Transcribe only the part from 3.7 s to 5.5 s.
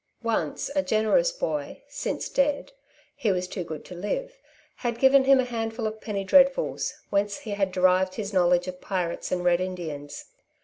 to live had given him a